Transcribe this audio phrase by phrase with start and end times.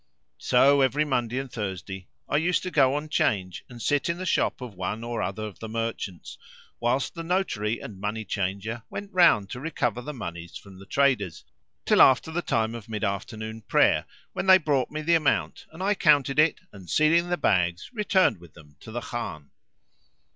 [0.39, 4.25] So, every Monday and Thursday I used to go on 'Change and sit in the
[4.25, 6.39] shop of one or other of the merchants,
[6.79, 11.45] whilst the notary and money changer went round to recover the monies from the traders,
[11.85, 15.83] till after the time of mid afternoon prayer, when they brought me the amount, and
[15.83, 19.51] I counted it and, sealing the bags, returned with them to the Khan.